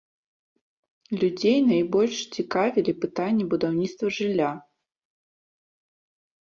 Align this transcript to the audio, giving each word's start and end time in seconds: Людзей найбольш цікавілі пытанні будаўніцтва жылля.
Людзей 1.23 1.57
найбольш 1.71 2.17
цікавілі 2.39 2.91
пытанні 3.05 3.45
будаўніцтва 3.55 4.07
жылля. 4.19 4.51